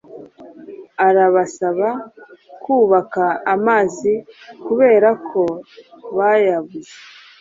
arabasaba 1.07 1.89
kubaka 2.63 3.25
amazi 3.53 4.13
kuberako 4.65 5.43
bayabuze 6.17 6.95